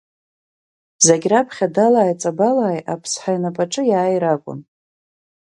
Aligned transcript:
Зегь 1.05 1.25
раԥхьа 1.31 1.67
далааи 1.75 2.13
ҵабалааи 2.21 2.79
Аԥсҳа 2.93 3.31
инапаҿы 3.35 3.83
иааир 3.87 4.23
акәын. 4.33 4.59